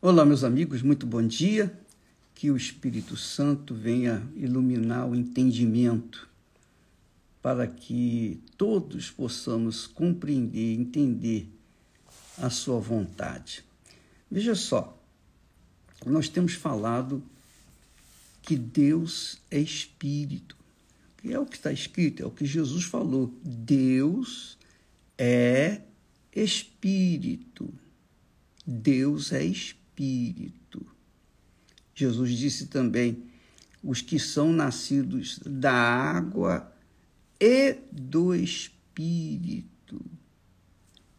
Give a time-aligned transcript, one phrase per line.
[0.00, 1.76] Olá, meus amigos, muito bom dia.
[2.32, 6.28] Que o Espírito Santo venha iluminar o entendimento
[7.42, 11.48] para que todos possamos compreender, entender
[12.40, 13.64] a sua vontade.
[14.30, 14.96] Veja só,
[16.06, 17.20] nós temos falado
[18.40, 20.56] que Deus é Espírito.
[21.24, 23.34] É o que está escrito, é o que Jesus falou.
[23.42, 24.56] Deus
[25.18, 25.80] é
[26.32, 27.68] Espírito.
[28.64, 30.86] Deus é Espírito espírito.
[31.94, 33.24] Jesus disse também:
[33.82, 36.72] os que são nascidos da água
[37.40, 40.00] e do espírito.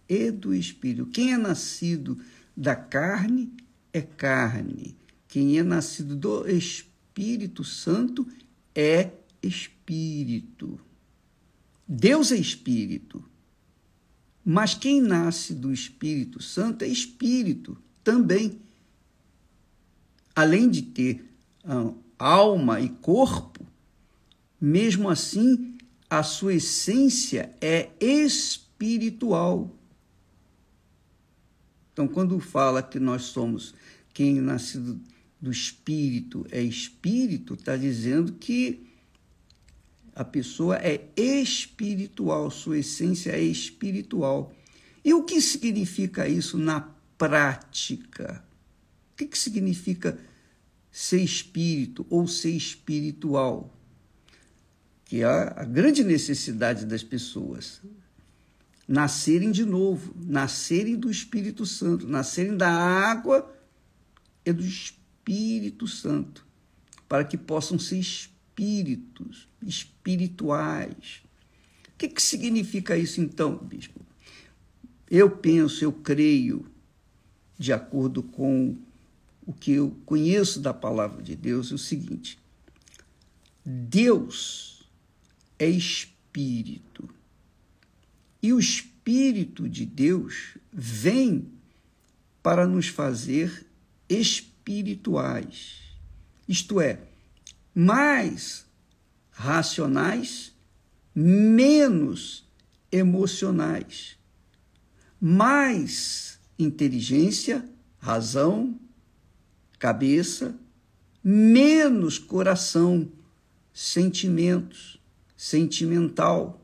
[0.08, 1.06] E do espírito.
[1.08, 2.20] Quem é nascido
[2.56, 3.52] da carne
[3.94, 4.96] é carne.
[5.28, 8.28] Quem é nascido do Espírito Santo
[8.74, 9.12] é
[9.44, 10.80] espírito.
[11.88, 13.24] Deus é espírito.
[14.44, 18.60] Mas quem nasce do Espírito Santo é espírito também
[20.40, 21.26] além de ter
[21.66, 23.66] ah, alma e corpo,
[24.60, 25.78] mesmo assim,
[26.10, 29.70] a sua essência é espiritual.
[31.92, 33.76] Então, quando fala que nós somos
[34.14, 34.98] quem nascido
[35.42, 38.88] do espírito é espírito, está dizendo que
[40.16, 44.54] a pessoa é espiritual, sua essência é espiritual.
[45.04, 48.48] E o que significa isso na prática?
[49.20, 50.18] Que, que significa
[50.90, 53.78] ser espírito ou ser espiritual,
[55.04, 57.82] que é a grande necessidade das pessoas.
[58.88, 63.54] Nascerem de novo, nascerem do Espírito Santo, nascerem da água
[64.46, 66.48] e do Espírito Santo,
[67.06, 71.24] para que possam ser espíritos, espirituais.
[71.90, 74.00] O que, que significa isso então, bispo?
[75.12, 76.66] Eu penso, eu creio,
[77.58, 78.78] de acordo com
[79.50, 82.38] o que eu conheço da palavra de Deus é o seguinte:
[83.66, 84.84] Deus
[85.58, 87.10] é espírito.
[88.44, 91.52] E o espírito de Deus vem
[92.44, 93.66] para nos fazer
[94.08, 95.80] espirituais.
[96.48, 97.00] Isto é,
[97.74, 98.68] mais
[99.32, 100.54] racionais,
[101.16, 102.48] menos
[102.92, 104.16] emocionais.
[105.20, 108.80] Mais inteligência, razão,
[109.80, 110.56] cabeça,
[111.24, 113.10] menos coração,
[113.74, 115.00] sentimentos,
[115.36, 116.62] sentimental.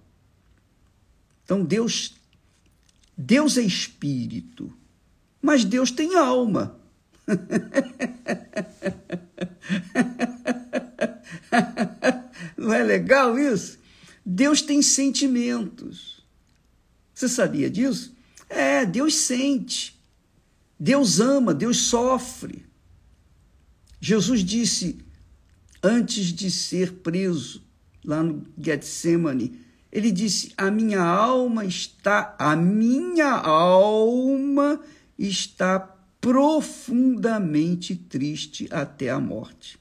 [1.43, 2.13] Então Deus
[3.17, 4.71] Deus é espírito,
[5.41, 6.77] mas Deus tem alma.
[12.57, 13.79] Não é legal isso?
[14.25, 16.21] Deus tem sentimentos.
[17.13, 18.13] Você sabia disso?
[18.49, 19.97] É, Deus sente.
[20.77, 22.64] Deus ama, Deus sofre.
[24.07, 24.99] Jesus disse,
[25.81, 27.63] antes de ser preso,
[28.03, 29.59] lá no Getsemane,
[29.91, 34.79] ele disse: A minha alma está, a minha alma
[35.17, 35.79] está
[36.21, 39.79] profundamente triste até a morte.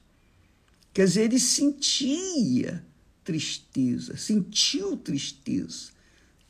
[0.91, 2.83] Quer dizer, ele sentia
[3.23, 5.91] tristeza, sentiu tristeza,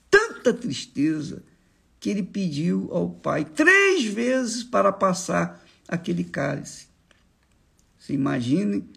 [0.10, 1.44] tanta tristeza
[2.00, 6.95] que ele pediu ao Pai três vezes para passar aquele cálice.
[8.06, 8.88] Você imagine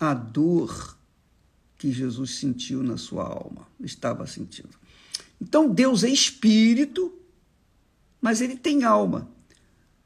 [0.00, 0.96] a dor
[1.76, 4.70] que Jesus sentiu na sua alma, estava sentindo.
[5.38, 7.12] Então Deus é espírito,
[8.22, 9.30] mas ele tem alma.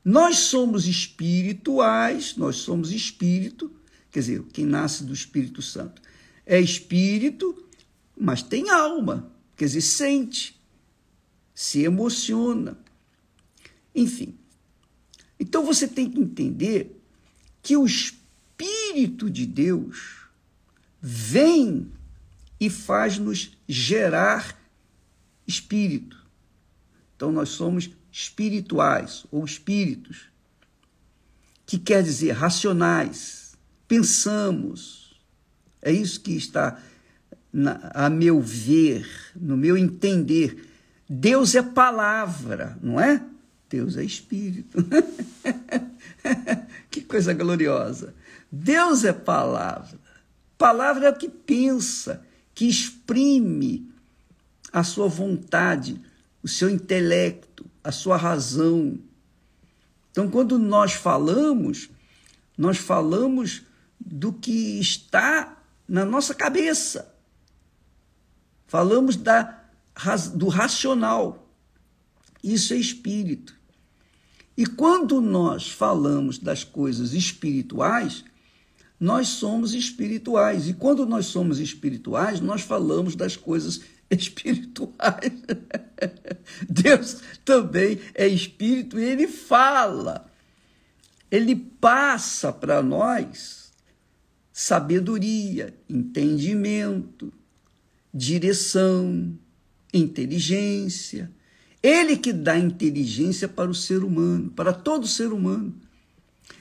[0.05, 3.71] Nós somos espirituais, nós somos espírito,
[4.11, 6.03] quer dizer, quem nasce do Espírito Santo
[6.45, 7.65] é espírito,
[8.19, 10.61] mas tem alma, quer dizer, sente,
[11.55, 12.77] se emociona.
[13.95, 14.37] Enfim.
[15.39, 17.01] Então você tem que entender
[17.63, 18.18] que o espírito
[18.59, 20.25] Espírito de Deus
[21.01, 21.93] vem
[22.59, 24.59] e faz-nos gerar
[25.47, 26.27] espírito.
[27.15, 30.29] Então nós somos espirituais ou espíritos,
[31.65, 33.53] que quer dizer racionais,
[33.87, 35.15] pensamos.
[35.81, 36.81] É isso que está,
[37.53, 40.69] na, a meu ver, no meu entender.
[41.09, 43.25] Deus é palavra, não é?
[43.71, 44.79] Deus é espírito.
[46.91, 48.15] que coisa gloriosa.
[48.51, 49.99] Deus é palavra.
[50.57, 52.25] Palavra é o que pensa,
[52.55, 53.89] que exprime
[54.73, 56.01] a sua vontade,
[56.43, 58.99] o seu intelecto, a sua razão.
[60.11, 61.89] Então, quando nós falamos,
[62.57, 63.63] nós falamos
[64.01, 65.57] do que está
[65.87, 67.15] na nossa cabeça.
[68.67, 69.63] Falamos da,
[70.35, 71.49] do racional.
[72.43, 73.57] Isso é espírito.
[74.57, 78.25] E quando nós falamos das coisas espirituais,
[78.99, 80.69] nós somos espirituais.
[80.69, 83.81] E quando nós somos espirituais, nós falamos das coisas
[84.11, 85.33] espirituais.
[86.69, 90.27] Deus também é espírito e ele fala.
[91.31, 93.71] Ele passa para nós
[94.53, 97.33] sabedoria, entendimento,
[98.13, 99.39] direção,
[99.95, 101.31] inteligência.
[101.81, 105.77] Ele que dá inteligência para o ser humano, para todo ser humano.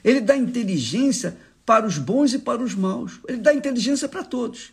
[0.04, 1.36] Ele dá inteligência
[1.68, 3.20] para os bons e para os maus.
[3.28, 4.72] Ele dá inteligência para todos.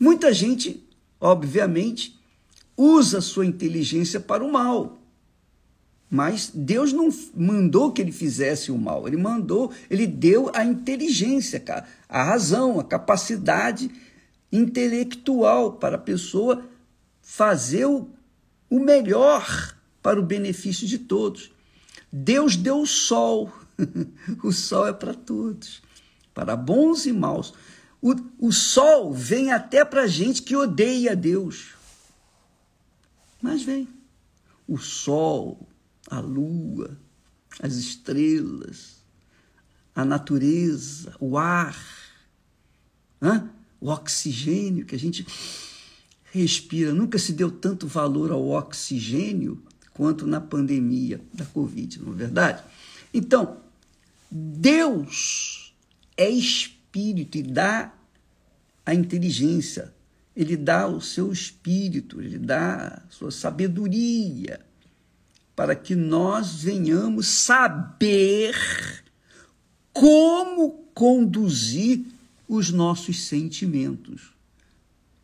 [0.00, 0.82] Muita gente,
[1.20, 2.18] obviamente,
[2.74, 4.98] usa sua inteligência para o mal.
[6.08, 11.62] Mas Deus não mandou que ele fizesse o mal, ele mandou, ele deu a inteligência,
[12.08, 13.90] a razão, a capacidade
[14.50, 16.64] intelectual para a pessoa
[17.20, 18.08] fazer o,
[18.70, 21.52] melhor para o benefício de todos.
[22.10, 23.52] Deus deu o sol,
[24.42, 25.82] o sol é para todos,
[26.34, 27.54] para bons e maus.
[28.00, 31.74] O, o sol vem até para gente que odeia Deus.
[33.40, 33.88] Mas vem.
[34.66, 35.68] O sol,
[36.10, 36.98] a lua,
[37.60, 38.96] as estrelas,
[39.94, 41.76] a natureza, o ar,
[43.80, 45.26] o oxigênio que a gente
[46.32, 46.92] respira.
[46.92, 49.62] Nunca se deu tanto valor ao oxigênio
[49.94, 52.62] quanto na pandemia da Covid, não é verdade?
[53.12, 53.62] Então,
[54.30, 55.74] Deus
[56.16, 57.92] é espírito e dá
[58.84, 59.92] a inteligência,
[60.34, 64.60] ele dá o seu espírito, ele dá a sua sabedoria
[65.54, 68.54] para que nós venhamos saber
[69.92, 72.04] como conduzir
[72.46, 74.34] os nossos sentimentos.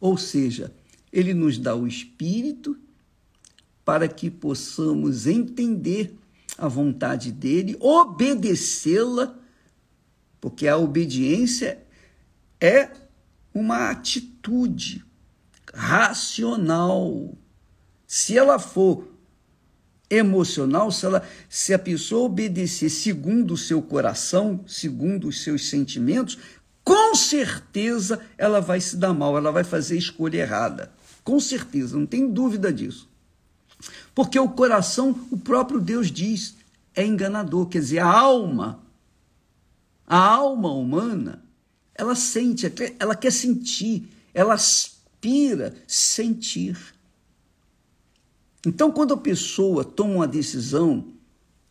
[0.00, 0.72] Ou seja,
[1.12, 2.76] ele nos dá o espírito
[3.84, 6.16] para que possamos entender
[6.56, 9.38] a vontade dele, obedecê-la,
[10.40, 11.82] porque a obediência
[12.60, 12.90] é
[13.54, 15.04] uma atitude
[15.72, 17.36] racional.
[18.06, 19.08] Se ela for
[20.10, 26.38] emocional, se, ela, se a pessoa obedecer segundo o seu coração, segundo os seus sentimentos,
[26.84, 30.92] com certeza ela vai se dar mal, ela vai fazer escolha errada.
[31.24, 33.08] Com certeza, não tem dúvida disso.
[34.14, 36.56] Porque o coração, o próprio Deus diz,
[36.94, 37.66] é enganador.
[37.66, 38.80] Quer dizer, a alma,
[40.06, 41.42] a alma humana,
[41.94, 46.76] ela sente, ela quer sentir, ela aspira sentir.
[48.66, 51.06] Então, quando a pessoa toma uma decisão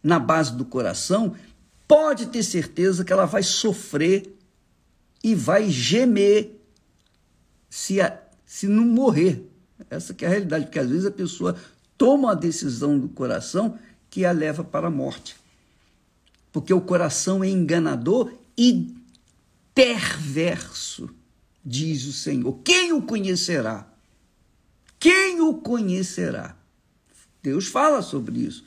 [0.03, 1.35] na base do coração,
[1.87, 4.35] pode ter certeza que ela vai sofrer
[5.23, 6.59] e vai gemer
[7.69, 9.47] se, a, se não morrer.
[9.89, 11.55] Essa é a realidade, porque às vezes a pessoa
[12.01, 13.77] toma uma decisão do coração
[14.09, 15.35] que a leva para a morte.
[16.51, 18.91] Porque o coração é enganador e
[19.75, 21.11] perverso,
[21.63, 22.57] diz o Senhor.
[22.63, 23.87] Quem o conhecerá?
[24.99, 26.57] Quem o conhecerá?
[27.43, 28.65] Deus fala sobre isso.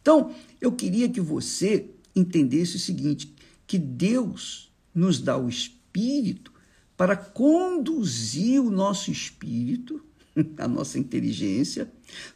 [0.00, 3.34] Então, eu queria que você entendesse o seguinte:
[3.66, 6.52] que Deus nos dá o espírito
[6.96, 10.00] para conduzir o nosso espírito,
[10.58, 11.90] a nossa inteligência,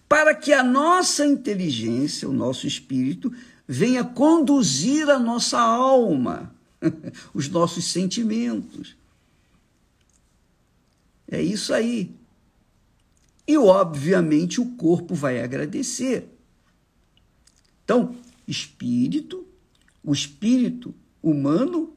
[0.09, 3.33] para que a nossa inteligência, o nosso espírito,
[3.67, 6.55] venha conduzir a nossa alma,
[7.35, 8.97] os nossos sentimentos.
[11.31, 12.11] É isso aí.
[13.47, 16.29] E, obviamente, o corpo vai agradecer.
[17.85, 18.15] Então,
[18.47, 19.47] espírito,
[20.03, 21.93] o espírito humano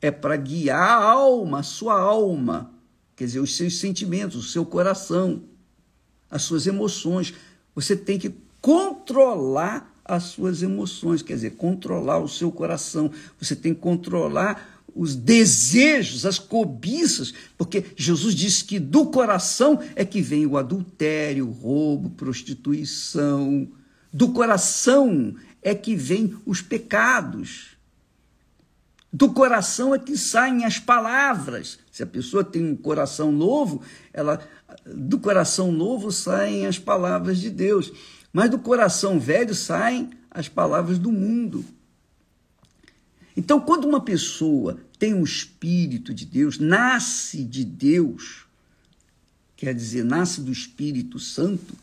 [0.00, 2.72] é para guiar a alma, a sua alma,
[3.20, 5.42] quer dizer, os seus sentimentos, o seu coração,
[6.30, 7.34] as suas emoções.
[7.74, 13.10] Você tem que controlar as suas emoções, quer dizer, controlar o seu coração.
[13.38, 20.02] Você tem que controlar os desejos, as cobiças, porque Jesus disse que do coração é
[20.02, 23.68] que vem o adultério, o roubo, prostituição.
[24.10, 27.76] Do coração é que vem os pecados.
[29.12, 31.78] Do coração é que saem as palavras.
[31.90, 34.40] Se a pessoa tem um coração novo, ela
[34.86, 37.92] do coração novo saem as palavras de Deus,
[38.32, 41.64] mas do coração velho saem as palavras do mundo.
[43.36, 48.46] Então, quando uma pessoa tem o um Espírito de Deus, nasce de Deus,
[49.56, 51.74] quer dizer, nasce do Espírito Santo,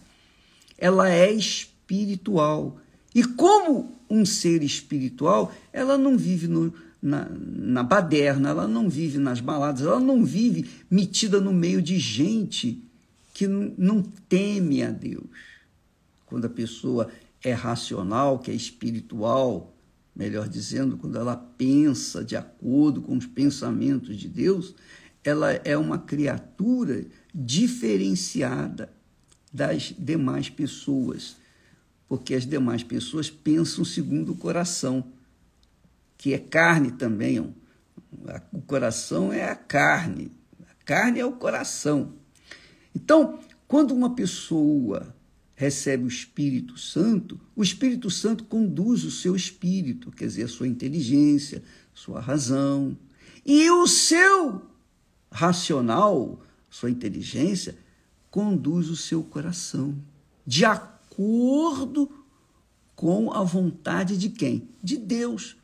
[0.77, 2.79] ela é espiritual.
[3.13, 6.73] E como um ser espiritual, ela não vive no,
[7.07, 11.97] na, na baderna, ela não vive nas baladas, ela não vive metida no meio de
[11.97, 12.83] gente
[13.33, 15.25] que não, teme a Deus.
[16.25, 17.09] Quando a pessoa
[17.41, 19.73] é racional, que é espiritual,
[20.13, 24.75] melhor dizendo, quando ela pensa de acordo com os pensamentos de Deus,
[25.23, 28.91] ela é uma criatura diferenciada
[29.53, 31.37] das demais pessoas,
[32.09, 35.05] porque as demais pessoas pensam segundo o coração,
[36.17, 37.39] que é carne também.
[38.51, 40.31] O coração é a carne,
[40.69, 42.13] a carne é o coração.
[42.95, 45.15] Então, quando uma pessoa
[45.55, 50.67] recebe o Espírito Santo, o Espírito Santo conduz o seu espírito, quer dizer, a sua
[50.67, 52.97] inteligência, sua razão.
[53.45, 54.61] E o seu
[55.31, 57.77] racional, sua inteligência,
[58.29, 59.97] conduz o seu coração,
[60.45, 62.09] de acordo
[62.95, 64.69] com a vontade de quem?
[64.83, 65.57] De Deus.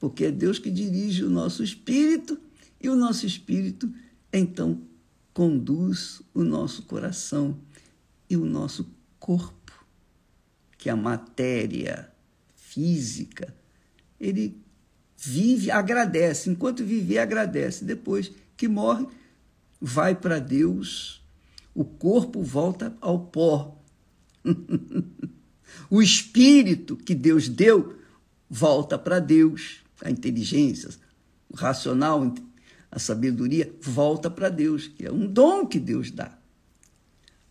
[0.00, 2.40] Porque é Deus que dirige o nosso espírito
[2.80, 3.92] e o nosso espírito,
[4.32, 4.80] então,
[5.34, 7.56] conduz o nosso coração
[8.28, 9.84] e o nosso corpo,
[10.78, 12.10] que a matéria
[12.56, 13.54] física,
[14.18, 14.56] ele
[15.16, 17.84] vive, agradece, enquanto viver, agradece.
[17.84, 19.06] Depois que morre,
[19.80, 21.22] vai para Deus,
[21.74, 23.78] o corpo volta ao pó.
[25.90, 27.98] o espírito que Deus deu
[28.48, 30.90] volta para Deus, a inteligência,
[31.48, 32.32] o racional,
[32.90, 36.36] a sabedoria volta para Deus, que é um dom que Deus dá.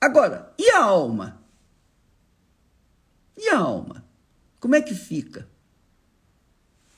[0.01, 1.41] Agora, e a alma?
[3.37, 4.05] E a alma?
[4.59, 5.47] Como é que fica?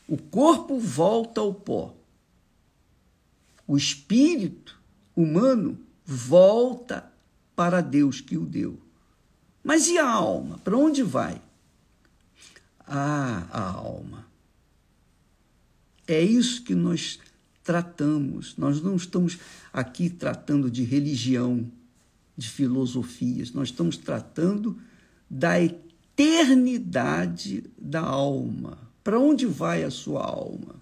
[0.08, 1.96] O corpo volta ao pó.
[3.68, 4.80] O espírito
[5.16, 7.12] humano volta
[7.56, 8.80] para Deus que o deu.
[9.64, 10.58] Mas e a alma?
[10.58, 11.42] Para onde vai?
[12.80, 14.31] Ah, a alma.
[16.14, 17.20] É isso que nós
[17.64, 18.56] tratamos.
[18.58, 19.38] Nós não estamos
[19.72, 21.70] aqui tratando de religião,
[22.36, 23.52] de filosofias.
[23.52, 24.78] Nós estamos tratando
[25.30, 28.78] da eternidade da alma.
[29.04, 30.76] Para onde vai a sua alma?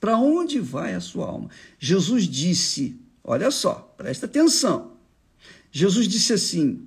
[0.00, 1.50] Para onde vai a sua alma?
[1.78, 4.92] Jesus disse, olha só, presta atenção.
[5.72, 6.86] Jesus disse assim: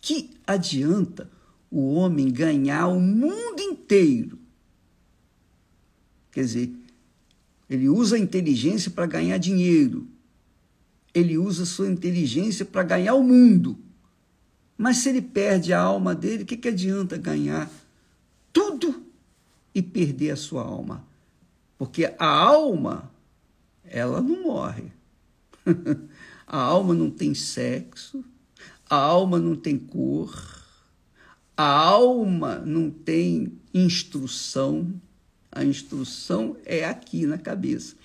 [0.00, 1.30] que adianta
[1.70, 4.39] o homem ganhar o mundo inteiro?
[6.40, 6.72] Quer dizer,
[7.68, 10.08] ele usa a inteligência para ganhar dinheiro.
[11.12, 13.76] Ele usa a sua inteligência para ganhar o mundo.
[14.78, 17.70] Mas se ele perde a alma dele, o que, que adianta ganhar
[18.54, 19.02] tudo
[19.74, 21.04] e perder a sua alma?
[21.76, 23.10] Porque a alma,
[23.84, 24.90] ela não morre.
[26.46, 28.24] a alma não tem sexo,
[28.88, 30.64] a alma não tem cor,
[31.54, 34.90] a alma não tem instrução.
[35.52, 37.96] A instrução é aqui na cabeça.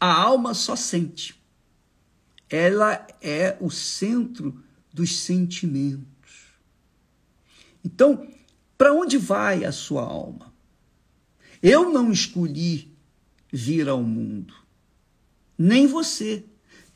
[0.00, 1.34] A alma só sente.
[2.48, 4.62] Ela é o centro
[4.92, 6.06] dos sentimentos.
[7.84, 8.26] Então,
[8.76, 10.52] para onde vai a sua alma?
[11.62, 12.90] Eu não escolhi
[13.52, 14.54] vir ao mundo,
[15.56, 16.44] nem você.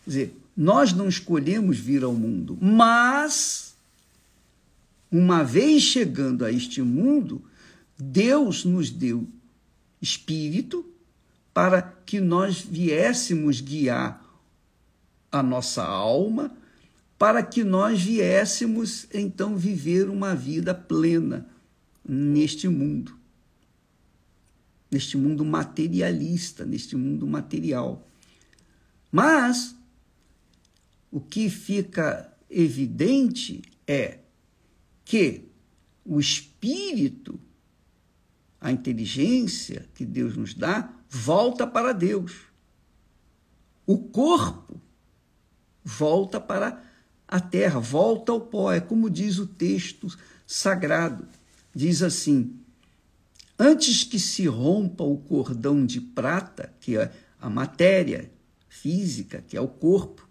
[0.05, 3.75] Quer dizer, nós não escolhemos vir ao mundo, mas,
[5.11, 7.43] uma vez chegando a este mundo,
[7.99, 9.27] Deus nos deu
[10.03, 10.85] espírito
[11.55, 14.23] para que nós viéssemos guiar
[15.31, 16.55] a nossa alma
[17.23, 21.49] para que nós viéssemos então viver uma vida plena
[22.05, 23.17] neste mundo,
[24.91, 28.09] neste mundo materialista, neste mundo material.
[29.13, 29.77] Mas
[31.13, 34.19] o que fica evidente é
[35.05, 35.45] que
[36.05, 37.39] o espírito,
[38.63, 42.33] a inteligência que Deus nos dá, volta para Deus.
[43.85, 44.81] O corpo
[45.83, 46.81] volta para
[47.27, 48.73] a terra, volta ao pó.
[48.73, 50.07] É como diz o texto
[50.47, 51.27] sagrado.
[51.75, 52.57] Diz assim:
[53.59, 58.31] Antes que se rompa o cordão de prata, que é a matéria
[58.69, 60.29] física, que é o corpo,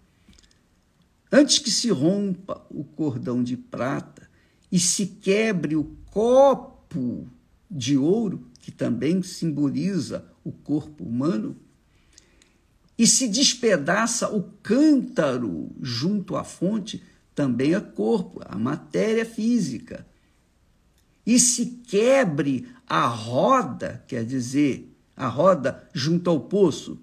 [1.30, 4.26] antes que se rompa o cordão de prata
[4.70, 7.30] e se quebre o copo
[7.72, 11.56] de ouro, que também simboliza o corpo humano,
[12.98, 17.02] e se despedaça o cântaro junto à fonte,
[17.34, 20.06] também é corpo, a matéria física.
[21.26, 27.00] E se quebre a roda, quer dizer, a roda junto ao poço,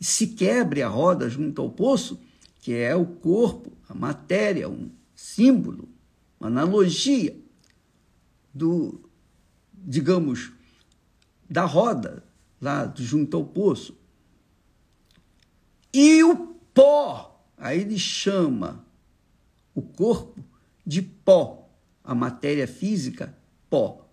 [0.00, 2.20] se quebre a roda junto ao poço,
[2.60, 5.88] que é o corpo, a matéria, um símbolo,
[6.38, 7.36] uma analogia
[8.52, 9.03] do,
[9.84, 10.52] digamos,
[11.48, 12.24] da roda
[12.60, 13.96] lá junto ao poço.
[15.92, 18.84] E o pó, aí ele chama
[19.74, 20.42] o corpo
[20.84, 21.68] de pó,
[22.02, 23.36] a matéria física,
[23.68, 24.08] pó.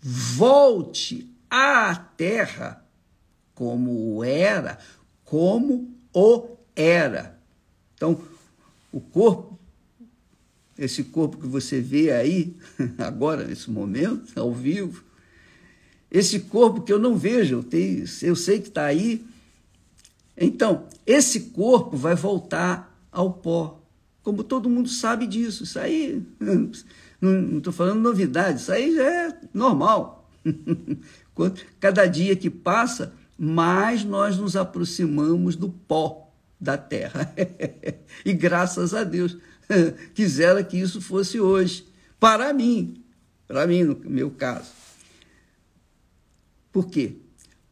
[0.00, 2.84] Volte à terra
[3.54, 4.78] como era,
[5.24, 7.40] como o era.
[7.94, 8.20] Então,
[8.92, 9.55] o corpo,
[10.78, 12.54] esse corpo que você vê aí,
[12.98, 15.04] agora, nesse momento, ao vivo,
[16.10, 19.24] esse corpo que eu não vejo, eu, tenho, eu sei que está aí.
[20.36, 23.82] Então, esse corpo vai voltar ao pó.
[24.22, 25.64] Como todo mundo sabe disso.
[25.64, 26.22] Isso aí,
[27.20, 30.30] não estou falando novidade, isso aí já é normal.
[31.80, 37.34] Cada dia que passa, mais nós nos aproximamos do pó da terra.
[38.24, 39.36] e graças a Deus,
[40.14, 41.86] quisera que isso fosse hoje,
[42.18, 43.02] para mim,
[43.46, 44.70] para mim, no meu caso.
[46.72, 47.16] Por quê?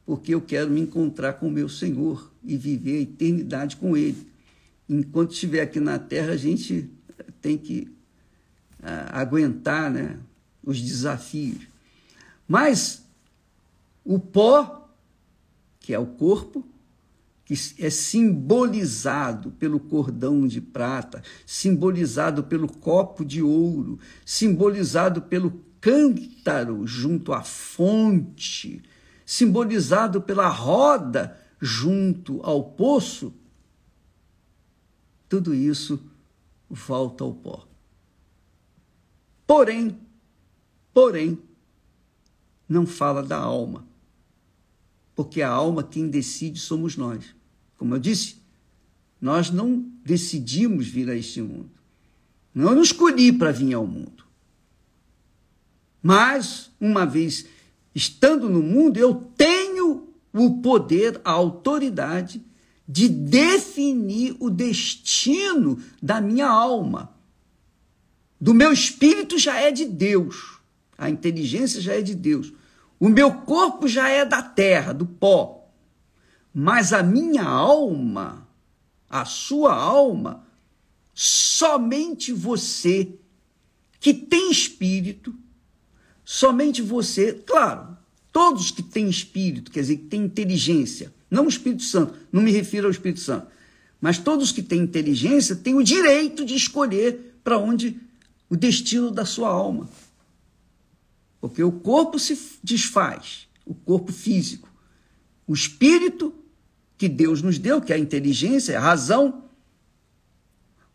[0.07, 4.27] Porque eu quero me encontrar com o meu Senhor e viver a eternidade com Ele.
[4.89, 6.91] Enquanto estiver aqui na terra, a gente
[7.41, 7.89] tem que
[8.81, 10.19] uh, aguentar né,
[10.63, 11.67] os desafios.
[12.47, 13.03] Mas
[14.05, 14.85] o pó
[15.85, 16.67] que é o corpo,
[17.45, 26.87] que é simbolizado pelo cordão de prata, simbolizado pelo copo de ouro, simbolizado pelo cântaro
[26.87, 28.83] junto à fonte,
[29.27, 33.33] simbolizado pela roda junto ao poço,
[35.29, 36.03] tudo isso
[36.71, 37.67] volta ao pó.
[39.47, 39.99] Porém,
[40.95, 41.39] porém,
[42.67, 43.94] não fala da alma
[45.15, 47.25] porque a alma quem decide somos nós.
[47.77, 48.37] Como eu disse,
[49.21, 51.71] nós não decidimos vir a este mundo.
[52.55, 54.25] Não nos escolhi para vir ao mundo.
[56.03, 57.47] Mas, uma vez
[57.95, 62.43] estando no mundo, eu tenho o poder, a autoridade
[62.87, 67.15] de definir o destino da minha alma.
[68.39, 70.59] Do meu espírito já é de Deus.
[70.99, 72.53] A inteligência já é de Deus.
[73.05, 75.69] O meu corpo já é da terra, do pó.
[76.55, 78.49] Mas a minha alma,
[79.11, 80.47] a sua alma,
[81.13, 83.13] somente você
[84.01, 85.35] que tem espírito,
[86.25, 87.95] somente você, claro,
[88.33, 92.53] todos que têm espírito, quer dizer, que têm inteligência, não o Espírito Santo, não me
[92.53, 93.49] refiro ao Espírito Santo,
[94.01, 98.01] mas todos que têm inteligência têm o direito de escolher para onde
[98.49, 99.91] o destino da sua alma.
[101.45, 104.67] Porque o corpo se desfaz, o corpo físico.
[105.47, 106.35] O espírito
[106.97, 109.45] que Deus nos deu, que é a inteligência, a razão,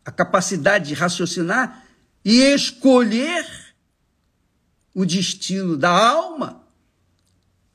[0.04, 1.86] a capacidade de raciocinar
[2.26, 3.46] e escolher
[4.92, 6.64] o destino da alma,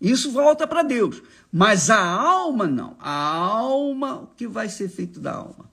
[0.00, 1.22] isso volta para Deus.
[1.52, 2.96] Mas a alma não.
[2.98, 5.70] A alma, o que vai ser feito da alma?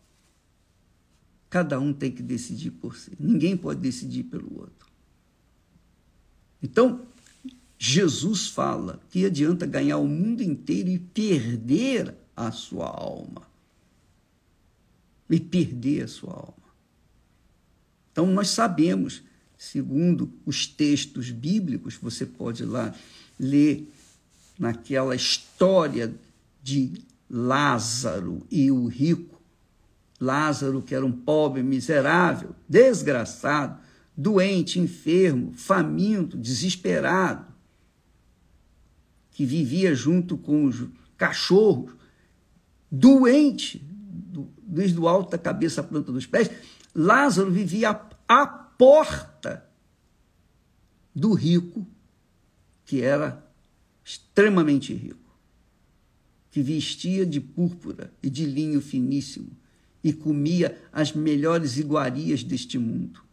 [1.50, 3.12] Cada um tem que decidir por si.
[3.20, 4.90] Ninguém pode decidir pelo outro.
[6.62, 7.02] Então,
[7.78, 13.41] Jesus fala que adianta ganhar o mundo inteiro e perder a sua alma.
[15.30, 16.54] E perder a sua alma.
[18.12, 19.24] Então, nós sabemos,
[19.58, 22.93] segundo os textos bíblicos, você pode lá
[23.39, 23.91] ler
[24.60, 26.13] naquela história
[26.62, 29.41] de Lázaro e o rico.
[30.19, 33.80] Lázaro, que era um pobre, miserável, desgraçado,
[34.21, 37.51] doente, enfermo, faminto, desesperado,
[39.31, 41.93] que vivia junto com os cachorros,
[42.91, 43.84] doente,
[44.62, 46.51] desde o alto da cabeça à planta dos pés,
[46.93, 49.65] Lázaro vivia à porta
[51.15, 51.88] do rico,
[52.86, 53.43] que era
[54.03, 55.36] extremamente rico,
[56.51, 59.57] que vestia de púrpura e de linho finíssimo
[60.03, 63.31] e comia as melhores iguarias deste mundo.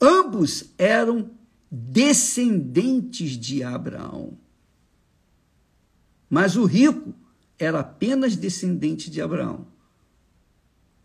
[0.00, 1.30] Ambos eram
[1.70, 4.38] descendentes de Abraão.
[6.30, 7.14] Mas o rico
[7.58, 9.66] era apenas descendente de Abraão.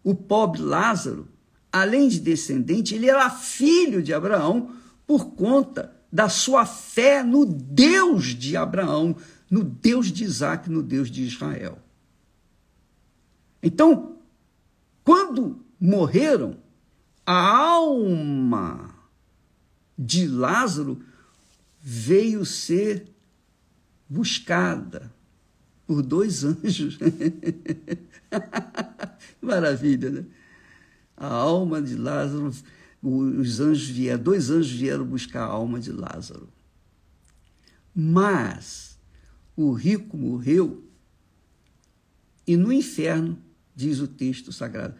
[0.03, 1.27] O pobre Lázaro,
[1.71, 4.75] além de descendente, ele era filho de Abraão
[5.07, 9.15] por conta da sua fé no Deus de Abraão,
[9.49, 11.79] no Deus de Isaac, no Deus de Israel.
[13.61, 14.17] Então,
[15.03, 16.57] quando morreram,
[17.25, 18.93] a alma
[19.97, 21.01] de Lázaro
[21.79, 23.07] veio ser
[24.09, 25.11] buscada
[25.85, 26.97] por dois anjos.
[29.41, 30.25] Maravilha, né?
[31.15, 32.51] A alma de Lázaro,
[33.01, 36.49] os anjos vieram, dois anjos vieram buscar a alma de Lázaro.
[37.93, 38.97] Mas
[39.55, 40.83] o rico morreu
[42.45, 43.37] e no inferno,
[43.75, 44.95] diz o texto sagrado,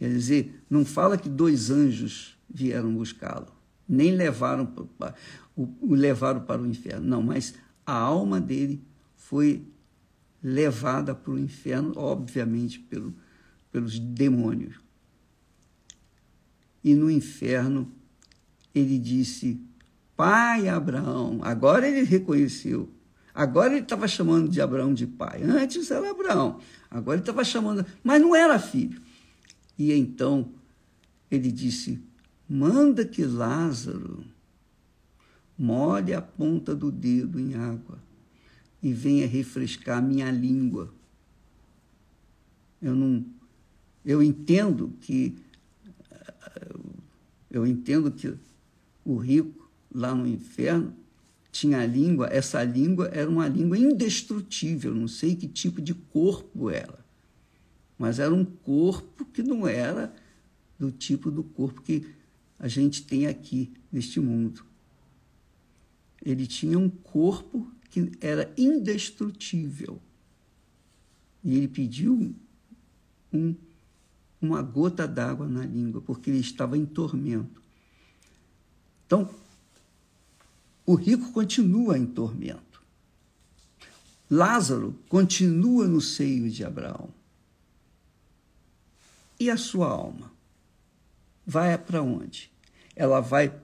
[0.00, 3.48] Quer dizer, não fala que dois anjos vieram buscá-lo,
[3.86, 4.72] nem levaram
[5.54, 7.06] o, levaram para o inferno.
[7.06, 8.82] Não, mas a alma dele
[9.14, 9.62] foi
[10.42, 13.14] levada para o inferno, obviamente pelo,
[13.70, 14.80] pelos demônios.
[16.82, 17.92] E no inferno
[18.74, 19.60] ele disse:
[20.16, 21.40] Pai Abraão.
[21.42, 22.88] Agora ele reconheceu.
[23.34, 25.42] Agora ele estava chamando de Abraão de pai.
[25.42, 26.58] Antes era Abraão.
[26.90, 29.09] Agora ele estava chamando, mas não era filho.
[29.80, 30.52] E então
[31.30, 31.98] ele disse:
[32.46, 34.22] Manda que Lázaro
[35.56, 37.98] molhe a ponta do dedo em água
[38.82, 40.92] e venha refrescar minha língua.
[42.82, 43.24] Eu não
[44.04, 45.38] eu entendo que
[47.50, 48.34] eu entendo que
[49.02, 50.94] o rico lá no inferno
[51.50, 56.68] tinha a língua, essa língua era uma língua indestrutível, não sei que tipo de corpo
[56.68, 56.99] era.
[58.00, 60.10] Mas era um corpo que não era
[60.78, 62.14] do tipo do corpo que
[62.58, 64.64] a gente tem aqui neste mundo.
[66.24, 70.00] Ele tinha um corpo que era indestrutível.
[71.44, 72.34] E ele pediu
[73.30, 73.54] um,
[74.40, 77.60] uma gota d'água na língua, porque ele estava em tormento.
[79.04, 79.28] Então,
[80.86, 82.82] o rico continua em tormento.
[84.30, 87.19] Lázaro continua no seio de Abraão.
[89.40, 90.30] E a sua alma?
[91.46, 92.52] Vai para onde?
[92.94, 93.58] Ela vai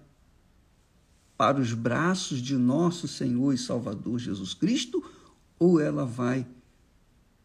[1.37, 5.05] para os braços de nosso Senhor e Salvador Jesus Cristo
[5.59, 6.47] ou ela vai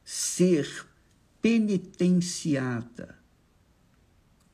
[0.06, 0.88] ser
[1.42, 3.18] penitenciada,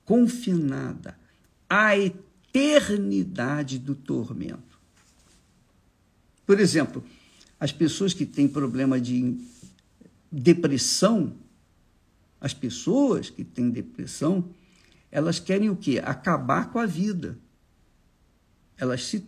[0.03, 1.17] confinada
[1.69, 4.79] à eternidade do tormento?
[6.47, 7.03] Por exemplo,
[7.59, 9.37] as pessoas que têm problema de
[10.31, 11.35] depressão,
[12.39, 14.49] as pessoas que têm depressão,
[15.11, 16.01] elas querem o quê?
[16.03, 17.37] Acabar com a vida
[18.77, 19.27] elas se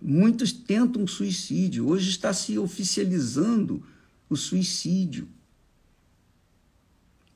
[0.00, 1.88] muitos tentam suicídio.
[1.88, 3.84] Hoje está se oficializando
[4.30, 5.28] o suicídio.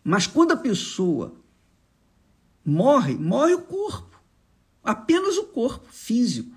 [0.05, 1.35] Mas quando a pessoa
[2.65, 4.21] morre, morre o corpo.
[4.83, 6.57] Apenas o corpo físico,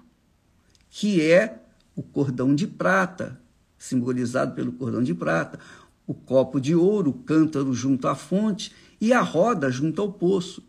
[0.89, 1.63] que é
[1.95, 3.39] o cordão de prata,
[3.77, 5.59] simbolizado pelo cordão de prata,
[6.07, 10.63] o copo de ouro, o cântaro junto à fonte e a roda junto ao poço.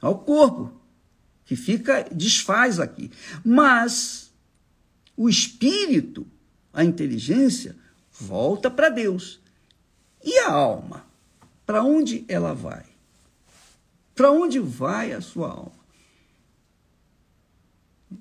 [0.00, 0.72] Ao corpo,
[1.44, 3.10] que fica desfaz aqui.
[3.44, 4.32] Mas
[5.16, 6.26] o espírito,
[6.72, 7.76] a inteligência,
[8.12, 9.40] volta para Deus.
[10.22, 11.04] E a alma?
[11.64, 12.84] Para onde ela vai?
[14.14, 15.84] Para onde vai a sua alma?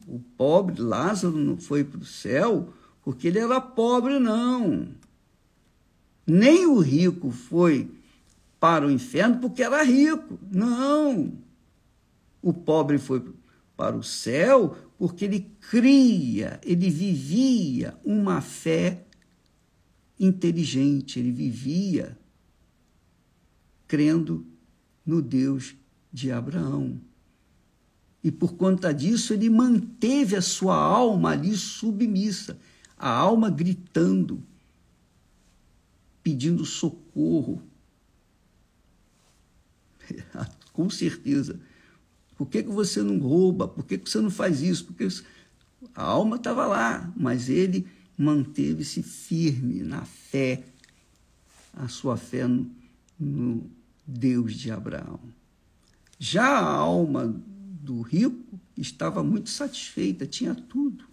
[0.08, 2.74] O pobre Lázaro não foi para o céu
[3.04, 4.88] porque ele era pobre, não.
[6.26, 7.92] Nem o rico foi
[8.60, 10.40] para o inferno porque era rico.
[10.52, 11.34] Não.
[12.42, 13.24] O pobre foi
[13.76, 19.04] para o céu porque ele cria, ele vivia uma fé
[20.20, 22.18] inteligente, ele vivia
[23.88, 24.46] crendo
[25.06, 25.76] no Deus
[26.12, 27.00] de Abraão.
[28.24, 32.58] E por conta disso, ele manteve a sua alma ali submissa,
[32.98, 34.42] a alma gritando,
[36.24, 37.62] pedindo socorro.
[40.74, 41.60] Com certeza
[42.36, 43.68] por que, que você não rouba?
[43.68, 44.86] Por que, que você não faz isso?
[44.86, 45.08] Porque
[45.96, 50.64] a alma estava lá, mas ele manteve-se firme na fé,
[51.74, 52.70] a sua fé no,
[53.20, 53.70] no
[54.06, 55.20] Deus de Abraão.
[56.20, 57.34] Já a alma
[57.82, 61.06] do rico estava muito satisfeita, tinha tudo.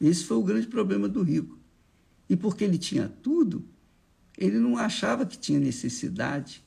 [0.00, 1.58] Esse foi o grande problema do rico.
[2.28, 3.64] E porque ele tinha tudo,
[4.40, 6.64] ele não achava que tinha necessidade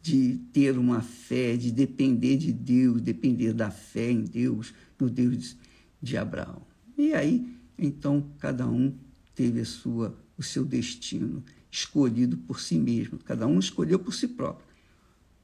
[0.00, 5.56] de ter uma fé, de depender de Deus, depender da fé em Deus, no Deus
[6.00, 6.62] de Abraão.
[6.96, 7.46] E aí,
[7.78, 8.94] então, cada um
[9.34, 13.18] teve a sua, o seu destino escolhido por si mesmo.
[13.18, 14.64] Cada um escolheu por si próprio.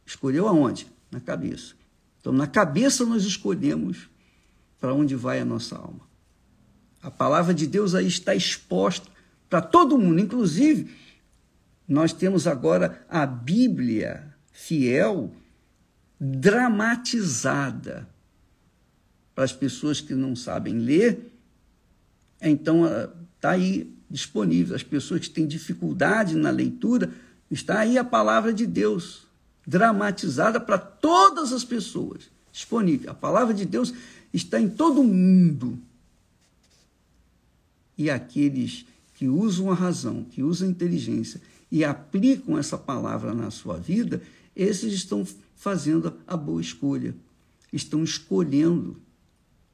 [0.07, 0.87] Escolheu aonde?
[1.11, 1.75] Na cabeça.
[2.21, 4.09] Então, na cabeça nós escolhemos
[4.81, 6.09] para onde vai a nossa alma.
[7.03, 9.12] A palavra de Deus aí está exposta
[9.53, 10.91] para todo mundo, inclusive
[11.87, 15.31] nós temos agora a Bíblia fiel,
[16.19, 18.09] dramatizada.
[19.35, 21.35] Para as pessoas que não sabem ler,
[22.41, 24.75] então está ah, aí disponível.
[24.75, 27.13] As pessoas que têm dificuldade na leitura,
[27.51, 29.27] está aí a palavra de Deus,
[29.67, 33.11] dramatizada para todas as pessoas, disponível.
[33.11, 33.93] A palavra de Deus
[34.33, 35.79] está em todo mundo.
[37.99, 38.87] E aqueles
[39.23, 44.21] que usam a razão, que usam a inteligência e aplicam essa palavra na sua vida,
[44.57, 47.15] esses estão fazendo a boa escolha,
[47.73, 49.01] estão escolhendo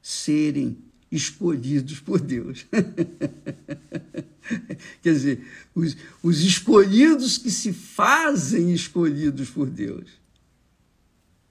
[0.03, 0.77] serem
[1.11, 2.67] escolhidos por Deus.
[5.01, 10.11] Quer dizer, os, os escolhidos que se fazem escolhidos por Deus,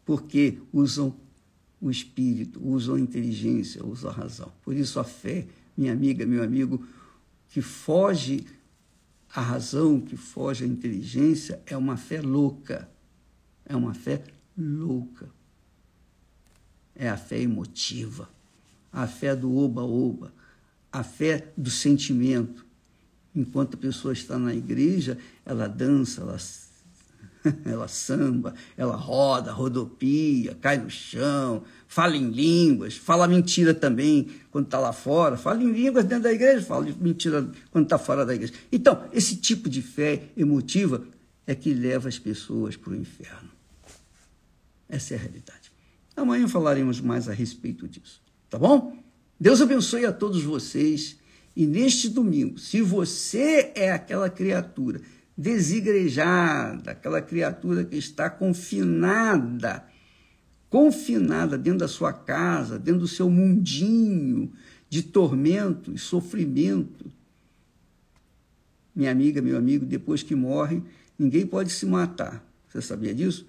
[0.06, 1.12] porque usam
[1.80, 4.52] o espírito, usam a inteligência, usam a razão.
[4.62, 6.86] Por isso a fé, minha amiga, meu amigo,
[7.48, 8.46] que foge
[9.34, 12.88] à razão, que foge à inteligência, é uma fé louca.
[13.64, 14.22] É uma fé
[14.56, 15.28] louca.
[16.94, 18.28] É a fé emotiva,
[18.92, 20.32] a fé do oba-oba,
[20.90, 22.66] a fé do sentimento.
[23.34, 26.38] Enquanto a pessoa está na igreja, ela dança, ela
[27.64, 34.66] ela samba, ela roda, rodopia, cai no chão, fala em línguas, fala mentira também quando
[34.66, 38.34] está lá fora, fala em línguas dentro da igreja, fala mentira quando está fora da
[38.34, 38.52] igreja.
[38.70, 41.04] Então, esse tipo de fé emotiva
[41.46, 43.48] é que leva as pessoas para o inferno.
[44.88, 45.72] Essa é a realidade.
[46.16, 48.96] Amanhã falaremos mais a respeito disso, tá bom?
[49.38, 51.16] Deus abençoe a todos vocês.
[51.54, 55.00] E neste domingo, se você é aquela criatura
[55.38, 59.86] desigrejada, aquela criatura que está confinada,
[60.68, 64.52] confinada dentro da sua casa, dentro do seu mundinho
[64.90, 67.06] de tormento e sofrimento.
[68.92, 70.82] Minha amiga, meu amigo, depois que morre,
[71.16, 72.44] ninguém pode se matar.
[72.68, 73.46] Você sabia disso?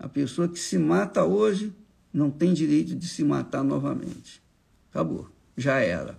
[0.00, 1.72] A pessoa que se mata hoje
[2.12, 4.42] não tem direito de se matar novamente.
[4.90, 6.18] Acabou, já era.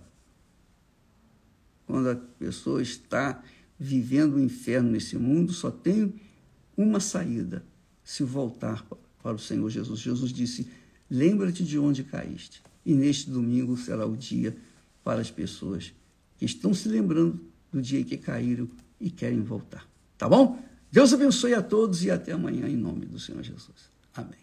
[1.86, 3.42] Quando a pessoa está
[3.82, 6.14] vivendo o inferno nesse mundo, só tem
[6.76, 7.64] uma saída:
[8.04, 8.86] se voltar
[9.22, 10.00] para o Senhor Jesus.
[10.00, 10.68] Jesus disse:
[11.10, 12.62] Lembra-te de onde caíste.
[12.84, 14.56] E neste domingo será o dia
[15.04, 15.92] para as pessoas
[16.38, 17.40] que estão se lembrando
[17.72, 18.68] do dia que caíram
[19.00, 19.88] e querem voltar.
[20.16, 20.62] Tá bom?
[20.90, 23.90] Deus abençoe a todos e até amanhã, em nome do Senhor Jesus.
[24.14, 24.41] Amém.